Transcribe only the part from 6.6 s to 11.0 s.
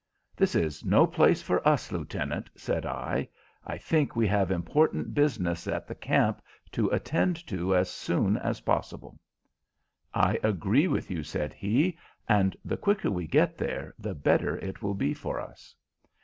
to attend to as soon as possible." "I agree